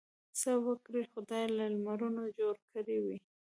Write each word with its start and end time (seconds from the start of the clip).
څه 0.39 0.51
وګړي 0.65 1.03
خدای 1.11 1.45
له 1.57 1.65
لمرونو 1.73 2.23
جوړ 2.39 2.55
کړي 2.71 2.97
وي. 3.05 3.17